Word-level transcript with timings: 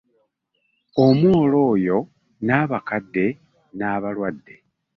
Omwolo 1.05 1.57
oyo, 1.73 1.97
n’abakadde 2.45 3.25
n’abalwadde. 3.77 4.55